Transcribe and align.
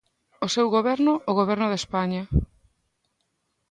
O 0.45 0.47
seu 0.55 0.67
goberno, 0.75 1.13
o 1.29 1.31
Goberno 1.39 1.67
de 1.69 1.79
España. 1.81 2.21